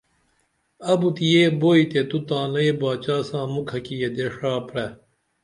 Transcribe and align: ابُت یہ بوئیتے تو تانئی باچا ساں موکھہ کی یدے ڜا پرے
ابُت 0.91 1.17
یہ 1.29 1.43
بوئیتے 1.59 2.01
تو 2.09 2.17
تانئی 2.27 2.69
باچا 2.79 3.17
ساں 3.29 3.45
موکھہ 3.53 3.79
کی 3.85 3.95
یدے 4.01 4.27
ڜا 4.35 4.53
پرے 4.67 4.87